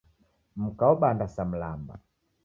[0.55, 1.95] Mka obanda sa mlamba.